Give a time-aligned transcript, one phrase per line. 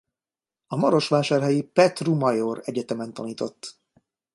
[0.67, 3.79] A marosvásárhelyi Petru Maior Egyetemen tanított.